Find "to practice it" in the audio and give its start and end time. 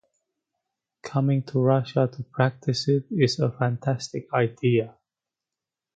2.11-3.05